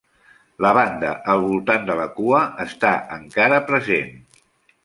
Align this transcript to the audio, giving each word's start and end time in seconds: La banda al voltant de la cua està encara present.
La 0.65 0.71
banda 0.77 1.11
al 1.33 1.43
voltant 1.43 1.85
de 1.91 1.97
la 2.01 2.09
cua 2.17 2.41
està 2.65 2.97
encara 3.19 3.61
present. 3.71 4.13